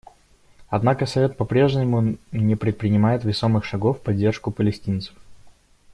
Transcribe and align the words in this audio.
Однако 0.67 1.05
Совет 1.05 1.37
по-прежнему 1.37 2.17
не 2.31 2.55
предпринимает 2.55 3.23
весомых 3.23 3.63
шагов 3.65 3.99
в 3.99 4.01
поддержку 4.01 4.49
палестинцев. 4.49 5.13